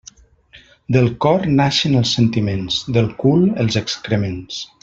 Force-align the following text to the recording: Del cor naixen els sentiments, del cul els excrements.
Del 0.95 1.09
cor 1.25 1.45
naixen 1.59 1.99
els 2.01 2.15
sentiments, 2.19 2.81
del 2.97 3.15
cul 3.23 3.49
els 3.67 3.83
excrements. 3.83 4.63